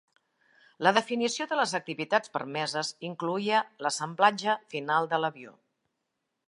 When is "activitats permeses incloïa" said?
1.79-3.61